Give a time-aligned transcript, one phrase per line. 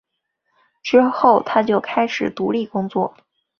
[0.91, 3.15] 以后他就开始独立工作。